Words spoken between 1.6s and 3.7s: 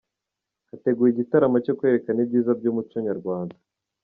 cyo kwerekana ibyiza by’umuco Nyarwanda